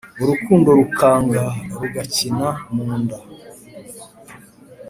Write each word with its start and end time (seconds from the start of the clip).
Urukundo 0.23 0.69
rukanga 0.79 1.43
rugakina 1.79 2.49
mu 2.73 2.85
nda 3.01 3.17